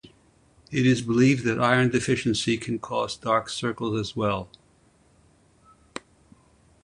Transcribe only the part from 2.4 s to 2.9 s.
can